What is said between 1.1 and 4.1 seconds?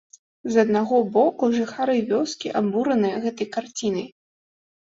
боку жыхары вёскі абураныя гэтай карцінай.